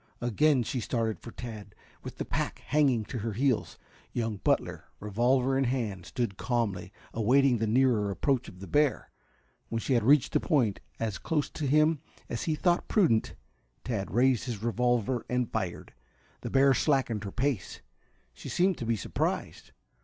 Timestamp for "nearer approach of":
7.67-8.61